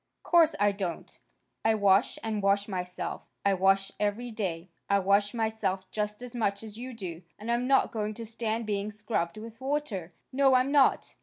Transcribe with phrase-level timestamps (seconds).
[0.23, 1.19] "Course I don't.
[1.63, 3.29] I wash and wash myself.
[3.45, 4.71] I wash every day.
[4.89, 7.21] I wash myself just as much as you do.
[7.37, 10.11] And I'm not going to stand being scrubbed with water.
[10.33, 11.13] No, I'm not."